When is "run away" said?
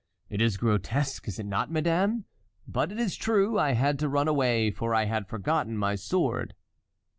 4.09-4.71